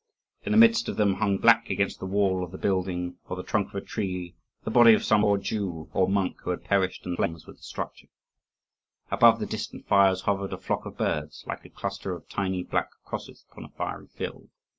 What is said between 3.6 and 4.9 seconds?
of a tree, the